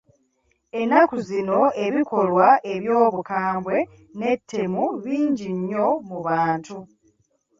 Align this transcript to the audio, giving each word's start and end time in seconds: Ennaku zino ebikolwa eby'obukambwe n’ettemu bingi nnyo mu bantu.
Ennaku 0.81 1.15
zino 1.27 1.59
ebikolwa 1.85 2.47
eby'obukambwe 2.73 3.77
n’ettemu 4.17 4.83
bingi 5.03 5.47
nnyo 5.55 5.87
mu 6.07 6.17
bantu. 6.27 6.77